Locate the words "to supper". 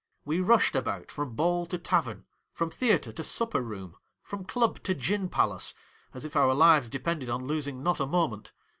3.11-3.61